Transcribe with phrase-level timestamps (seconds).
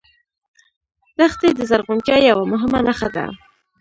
[1.19, 3.25] دښتې د زرغونتیا یوه مهمه نښه ده.